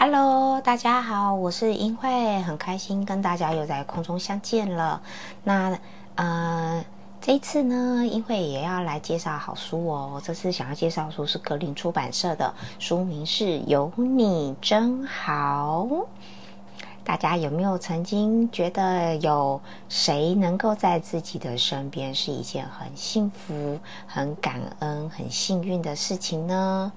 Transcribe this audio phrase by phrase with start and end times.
[0.00, 5.02] Hello，大家好，我是英慧，很开心跟大家又在空中相见了。
[5.42, 5.76] 那
[6.14, 6.84] 呃，
[7.20, 10.22] 这一次呢，英慧也要来介绍好书哦。
[10.24, 15.84] 这次想要介绍书是格林出版社的，书名是《有你真好》。
[17.08, 26.92] 大家有没有曾经觉得有谁能够在自己的身边是一件很幸福、很感恩、很幸运的事情呢？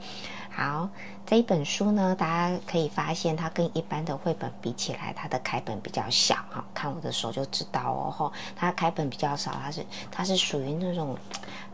[0.50, 0.90] 好，
[1.26, 6.62] 这一本书呢，大家可以发现它跟一般的绘本比起来，它的开本比较小哈。
[6.73, 11.18] 看我的手就知道哦，吼，它开本比较少，它是它是属于那种。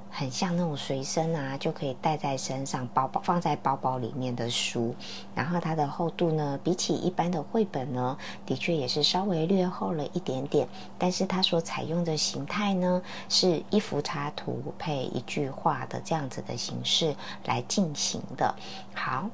[0.09, 4.95] 很像那种随身啊，就可以带在身上，包包放在包包里面的书。
[5.35, 10.67] 然后它的厚度呢，比起一般的绘本呢，的确也是稍微略厚了一点点。
[10.97, 18.55] 但是它所采用的形态呢，是一幅插图配一句话的这样子的形式来进行的。
[18.95, 19.29] 好，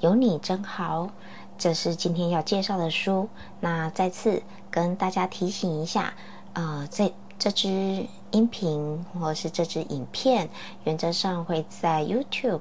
[0.00, 1.10] 有你真好，
[1.56, 3.28] 这是今天要介绍的书。
[3.60, 6.14] 那再次跟大家提醒一下，
[6.52, 7.12] 呃，这。
[7.38, 10.48] 这支音频或是这支影片，
[10.84, 12.60] 原则上会在 YouTube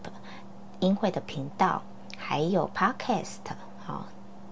[0.80, 1.82] 音会的频道，
[2.16, 3.40] 还有 Podcast
[3.84, 4.06] 好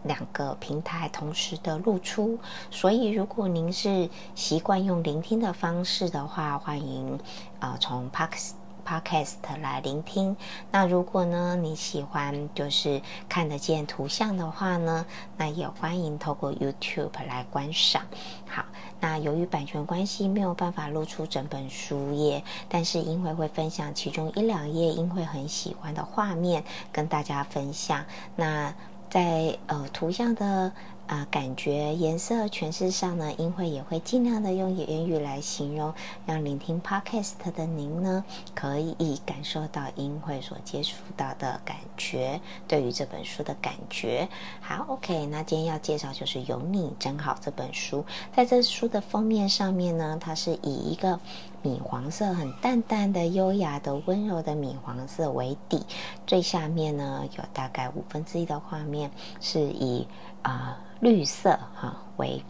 [0.04, 2.40] 两个平台同时的露出。
[2.72, 7.20] 所以，如果您是习惯用聆听的方式的话，欢迎
[7.60, 8.54] 啊从 Podcast。
[8.88, 10.38] Podcast 来聆听。
[10.72, 18.04] 那如果呢你喜欢就是看得见图像的话呢，那也欢迎透过 YouTube 来观赏。
[18.48, 18.65] 好，
[19.08, 28.04] 那由于版权关系没有办法露出整本书页，但是因为会分享其中一两页英会很喜欢的画面跟大家分享。
[28.36, 28.74] 那
[29.08, 30.74] 在呃图像的。
[31.08, 35.94] 啊，感觉颜色诠释上呢，英会也会尽量的用言语来形容，
[36.26, 38.24] 让聆听 podcast 的您呢，
[38.56, 44.28] 可以感受到英会所接触到的感觉，对于这本书的感觉。
[44.62, 48.04] 好，OK，那今天要介绍就是有你真好这本书，
[48.36, 51.20] 在这书的封面上面呢，它是以一个
[51.66, 55.84] 米黄色，很淡淡的、优雅的、温柔的米黄色为底，
[56.28, 59.12] 最下面呢有大概五分之一的画面
[59.42, 60.08] 是以
[60.44, 60.80] 啊。
[61.02, 62.42] 绿色哈为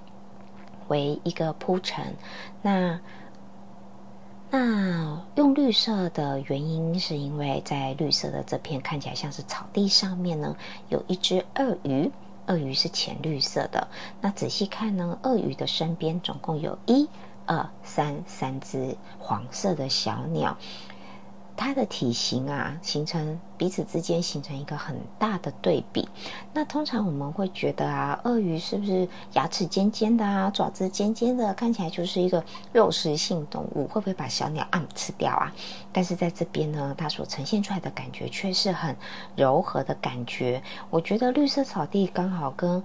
[0.88, 2.16] 为一个铺陈，
[2.62, 3.02] 那
[4.52, 10.56] 那用绿色的原因是因为在绿色的这片看起来像是草地上面呢，
[10.90, 12.09] 有一只鳄鱼，
[12.46, 13.88] 鳄鱼是浅绿色的。
[14.22, 17.09] 那仔细看呢，鳄鱼的身边总共有一
[17.45, 20.57] 二三三只黄色的小鸟。
[21.57, 26.05] 它的体型啊，形成彼此之间形成一个很大的对比。
[26.51, 35.50] 那通常我们会觉得啊，鳄鱼是不是牙齿尖尖的啊，爪子尖尖的，看起来就是一个肉食性动物，会不会把小鸟啊吃掉啊？
[35.94, 38.94] 但是在这边呢，它所呈现出来的感觉却是很
[39.38, 40.61] 柔和的感觉。
[40.89, 42.84] 我觉得绿色草地刚好跟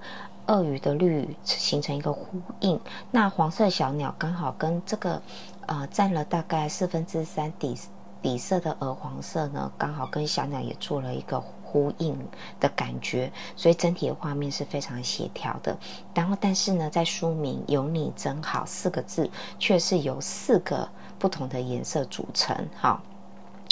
[0.50, 2.78] 鳄鱼的绿形成一个呼应，
[3.10, 5.22] 那黄色小鸟刚好跟这个
[5.66, 7.78] 呃占了大概四分之三底。
[8.22, 12.14] 底色的鹅黄色呢，刚好跟小鸟也做了一个呼应
[12.60, 15.74] 的感觉，所以整体的画面是非常协调的。
[16.12, 20.86] 然后，但是呢，在书名“有你真好”四个字，却是由四个
[21.18, 23.00] 不同的颜色组成，哈，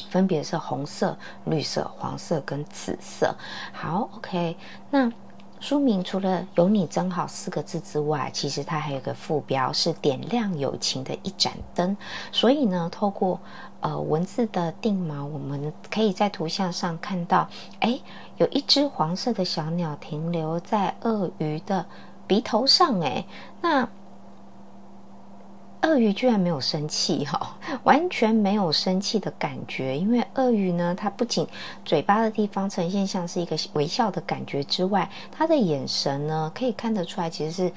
[0.08, 1.14] 分别是红色、
[1.44, 3.34] 绿色、黄色跟紫色。
[3.74, 4.56] 好，OK，
[4.88, 5.12] 那。
[5.60, 11.96] 书名除了“有你真好”四个字之外，其实它还有个副标是“点亮友情的一盏灯”。
[12.32, 13.40] 所以呢，透过
[13.80, 17.48] 呃文字的定锚，我们可以在图像上看到，
[17.80, 18.00] 哎，
[18.36, 21.84] 有一只黄色的小鸟停留在鳄鱼的
[22.26, 23.24] 鼻头上，哎，
[23.60, 23.88] 那。
[25.98, 29.98] 鱼居然没有生气哈， 完全没有生气的感觉。
[29.98, 31.46] 因为鳄鱼呢，它不仅
[31.84, 37.72] 嘴巴的地方呈现像是一个微笑的感觉之外，它的眼神呢，可以看得出来其实是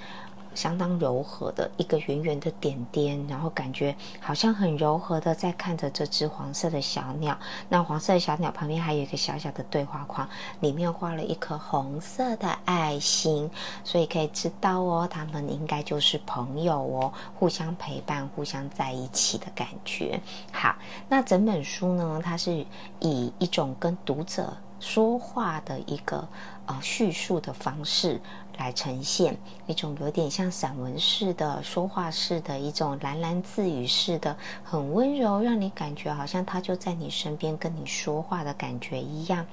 [0.53, 7.38] 相当柔和的一个圆圆的点点，然后感觉好像很柔和的在看着这只黄色的小鸟。
[7.69, 10.27] 那黄色的小鸟旁边还有一个小小的对话框，
[10.59, 13.50] 里面画了一颗红色的爱心，
[13.83, 20.19] 所以可以知道哦，他们应该就是朋友哦，互相陪伴、互相在一起的感觉。
[20.51, 20.75] 好，
[21.07, 22.65] 那整本书呢，它是
[23.00, 24.53] 以一种跟读者。
[24.81, 26.27] 说话的一个
[26.71, 28.19] 呃叙述的方式
[28.57, 29.38] 来呈现
[29.68, 39.45] 一种有点像散文式的说话式的一种喃喃自语式的很温柔，让你感觉好像他就在你身边跟你说话的感觉一样。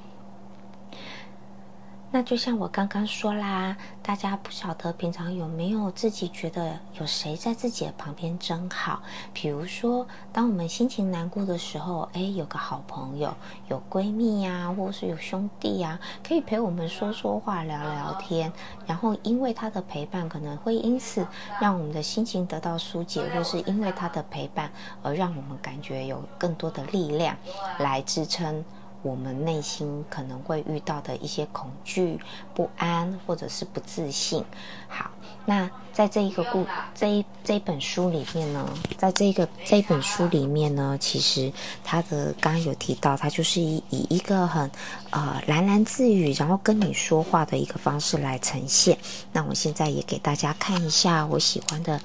[2.10, 9.02] 那就像我刚刚说啦，大家不晓得平常有没有自己觉得有谁在自己的旁边真好？
[9.34, 13.34] 比如说，当我们心情难过的时候，哎，有个好朋友，
[13.68, 18.50] 有闺蜜呀，或是有兄弟呀，可以陪我们说说话、聊聊天。
[18.86, 21.26] 然后，因为他的陪伴，可能会因此
[21.60, 24.70] 让我们的心情得到疏解，或是因为他的陪伴
[25.02, 27.36] 而让我们感觉有更多的力量
[27.78, 28.64] 来支撑。
[29.02, 32.18] 我们内心可能会遇到的一些恐惧、
[32.54, 34.44] 不安，或者是不自信。
[34.88, 35.10] 好，
[35.46, 41.52] 那在这一个故这一这本书里面呢，在这个这本书里面呢，其实
[41.84, 44.70] 它的刚刚有提到，它就是以以一个很
[45.10, 48.98] 呃喃喃自语，然后跟你说话的一个方式来呈现。
[49.32, 52.00] 那我现在也给大家看一下我喜欢的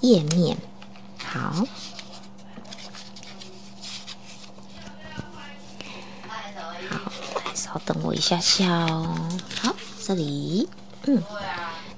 [0.00, 0.56] 页面。
[1.18, 1.52] 好。
[7.68, 9.14] 稍等我一下下哦。
[9.60, 10.66] 好，这里，
[11.06, 11.22] 嗯，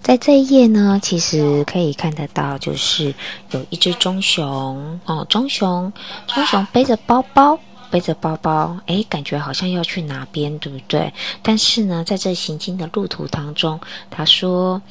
[0.02, 3.14] 在这一页呢，其实可以看得到，就是
[3.52, 5.93] 有一只棕熊哦，棕熊，
[6.26, 7.56] 棕熊背着包包，
[7.88, 11.12] 背着包包，哎，感觉好像要去哪边，对不对？
[11.40, 13.78] 但是呢，在这行进的路途当中，
[14.11, 14.82] 他说，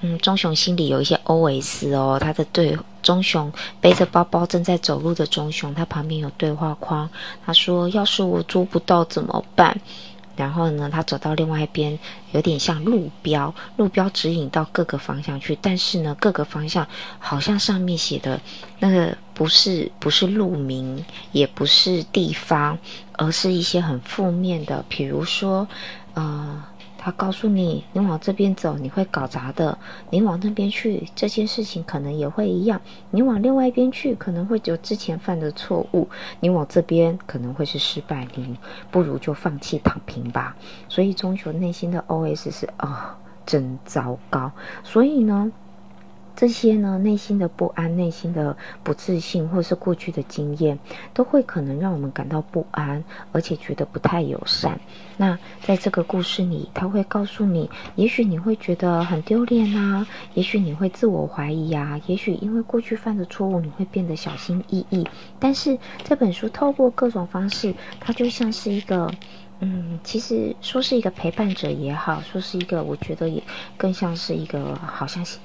[0.00, 3.52] 嗯，棕熊心里有一些 OS 哦，他的对棕熊
[3.82, 7.10] 背着包包正在走路的棕熊，他旁边有对话框，
[7.44, 9.78] 他说，要是我做不到怎么办？
[10.36, 11.98] 然后呢，他走到另外一边，
[12.32, 15.56] 有点像路标，路标指引到各个方向去。
[15.60, 16.86] 但是呢，各个方向
[17.18, 18.40] 好像上面写的
[18.78, 22.78] 那个不是不是路名，也不是地方，
[23.12, 25.66] 而是一些很负面的，比如说，
[26.14, 26.64] 呃。
[27.04, 29.76] 他告诉你，你往这边走，你会搞砸的；
[30.10, 32.80] 你往那边去，这件事情可能也会一样。
[33.10, 36.06] 你往另外一边去，可能会有之前犯的错误；
[36.38, 38.28] 你往这边，可能会是失败。
[38.36, 38.56] 你
[38.92, 40.56] 不如就放弃躺平吧。
[40.88, 44.52] 所以，中球内心的 OS 是：啊，真糟糕。
[44.84, 45.50] 所以呢？
[46.34, 50.78] 这些呢，内心的不安、内心的不自信，或是过去的经验，
[51.12, 54.80] 都会可能让我们感到不安，而且觉得不太友善。
[55.16, 65.06] 那在这个故事里，他会告诉你，也许你会觉得很丢脸啊，也许你会自我怀疑啊，也许因为过去犯的错误，你会变得小心翼翼。
[65.38, 69.10] 但是这本书透过各种方式，它就像是一个，
[69.64, 73.42] 嗯，其实说是一个陪伴者也好，说是一个，我觉得也
[73.76, 75.38] 更像是一个，好像是。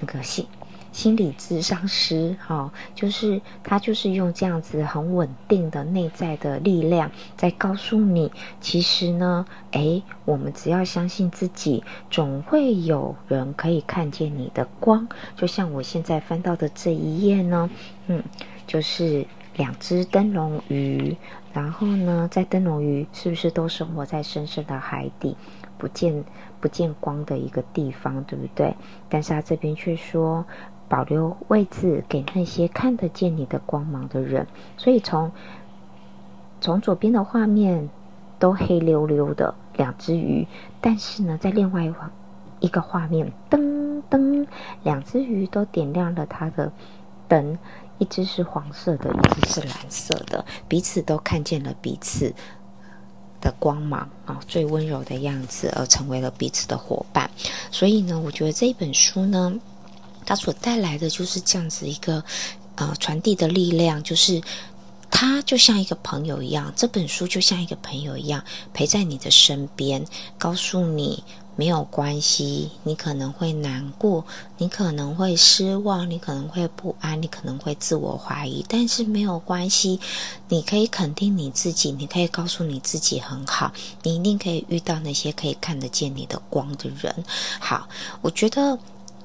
[0.00, 0.44] 那个心
[0.90, 8.30] 心理智商师，哈，就是他，就是用这样子很稳定的内在的力量，在告诉你，
[8.60, 15.08] 其实呢，诶，我们只要相信自己，总会有人可以看见你的光。
[15.36, 17.70] 就像我现在翻到的这一页呢，
[18.08, 18.22] 嗯，
[18.66, 19.24] 就是
[19.56, 21.16] 两只灯笼鱼，
[21.54, 25.34] 然后呢，在灯笼鱼是不是都生活在深深的海底？
[25.78, 26.24] 不见
[26.60, 28.74] 不见光的一个地方，对不对？
[29.08, 30.44] 但是他这边却说
[30.88, 34.46] 保留位置给那些看得见你的光芒的人。
[34.76, 35.30] 所以从
[36.60, 37.88] 从左边的画面
[38.38, 40.46] 都黑溜溜的两只鱼，
[40.80, 41.84] 但是呢，在另外
[42.60, 44.46] 一个画面，噔噔，
[44.82, 46.72] 两只鱼都点亮了它的
[47.34, 47.58] 灯，
[47.98, 52.32] 一只是黄色的，一只是蓝色的，彼此都看见了彼此。
[53.40, 57.30] 的光芒啊，最温柔的样子，而成为了彼此的伙伴。
[57.70, 59.54] 所以呢，我觉得这一本书呢，
[60.24, 62.24] 它所带来的就是这样子一个
[62.76, 64.40] 呃传递的力量，就是
[65.10, 70.02] 它就像一个朋友一样，这本书就像一个朋友一样陪在你的身边，
[70.38, 71.22] 告诉你。
[71.56, 74.24] 没有关系，你可能会难过，
[74.58, 80.00] 你可能会失望，你可能会不安，你可能会自我怀疑，但是没有关系，
[80.48, 87.24] 你可以肯定你自己，你可以告诉你自己很好，你一定可以遇到那些可以看得见你的光的人。
[87.60, 87.88] 好，
[88.20, 88.78] 我觉得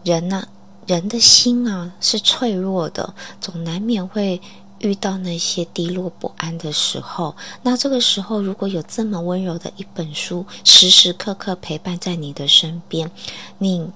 [0.03, 0.48] 人呢，
[0.86, 4.41] 人的心啊是脆弱的，总难免会。
[4.79, 13.12] 遇到那些低落不安的时候，那这个时候如果有这么温柔的一本书，时时刻刻陪伴在你的身边，
[13.57, 13.88] 你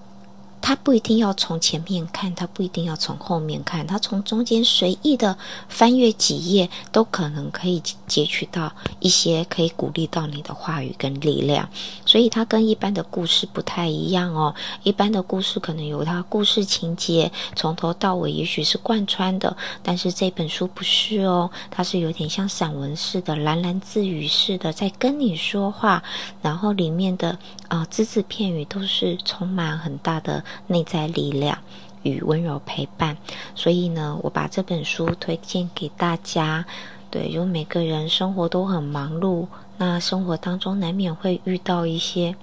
[0.61, 5.37] 他不一定要从前面看，他不一定要从后面看，他从中间随意的
[5.67, 8.71] 翻阅几页，都可能可以截取到
[9.01, 11.69] 一些可以鼓励到你的话语跟力量。
[12.13, 14.53] 所以它跟一般的故事不太一样哦。
[14.83, 26.03] 一般的故事可能有它故事情节，从头到尾也许是贯穿的，但是这本书不是哦，它是有点像散文似的，喃喃自语似的在跟你说话，
[26.43, 27.35] 然后里面的
[27.67, 31.57] 啊只字片语都是充满很大的内在力量
[32.03, 33.17] 与温柔陪伴。
[33.55, 36.63] 所以呢，我把这本书推荐给大家。
[37.09, 39.45] 对，因为每个人生活都很忙碌，
[39.77, 42.35] 那生活当中难免会遇到一些。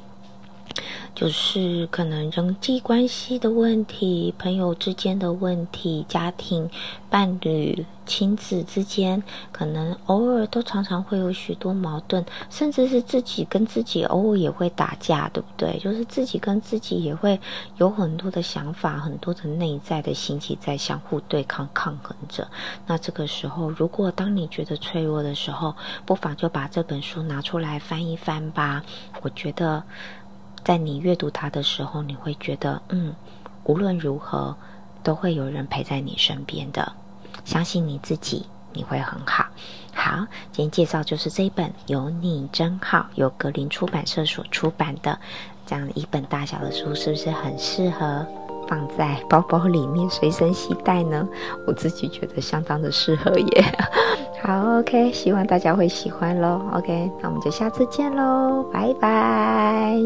[1.15, 6.71] 就是可能人际关系的问题、朋友之间的问题、家庭、
[7.11, 9.23] 伴侣、亲子之间，
[9.53, 15.79] 可能偶尔都常常会有许多矛盾，甚至是自己跟自己偶尔也会打架，对不对？
[15.79, 17.39] 就是自己跟自己也会
[17.77, 22.49] 有很多的想法、很多的内在的心情在相互对抗、抗衡着。
[22.87, 25.75] 那这个时候，如果当你觉得脆弱的时候，
[26.07, 28.83] 不妨就把这本书拿出来翻一翻吧。
[29.21, 29.83] 我觉得。
[30.65, 33.15] 在你阅读它的时候，你会觉得，嗯，
[33.65, 34.57] 无论如何，
[35.03, 36.93] 都会有人陪在你身边的。
[37.45, 39.47] 相信你自己，你会很好。
[39.93, 45.19] 好，今天介绍就是这一本《有你真好》，由格林出版社所出版的
[45.67, 48.27] 这样一本大小的书，是不是很适合
[48.71, 51.29] 放在包包里面随身携带呢？
[51.67, 53.65] 我自己觉得相当的适合耶。
[54.41, 56.63] 好，OK，希望大家会喜欢喽。
[56.73, 59.99] OK，那我们就下次见喽，拜拜。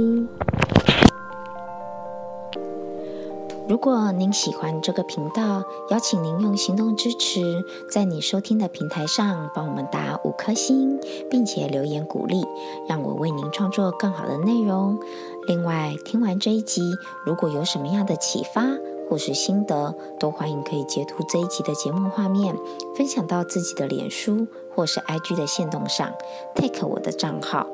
[3.67, 12.45] 如果您喜欢这个频道，邀请您用行动支持，在你收听的平台上帮我们打五颗星，并且留言鼓励，
[12.87, 14.99] 让我为您创作更好的内容。
[15.47, 16.83] 另外，听完这一集，
[17.25, 18.63] 如果有什么样的启发，
[19.09, 22.57] 或是心得，都欢迎可以截图这一集的节目画面，
[22.97, 26.11] 分享到自己的脸书或是 IG 的线动上
[26.55, 27.67] ，take 我的账号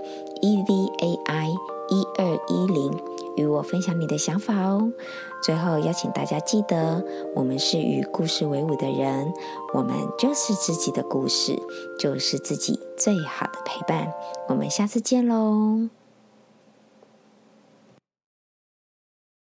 [0.43, 1.57] evai
[1.89, 2.93] 一二一零，
[3.37, 4.93] 与我分享你的想法哦。
[5.43, 7.03] 最后邀请大家记得，
[7.35, 9.33] 我们是与故事为伍的人，
[9.73, 11.57] 我们就是自己的故事，
[11.99, 14.13] 就是自己最好的陪伴。
[14.49, 16.00] 我们下次见喽。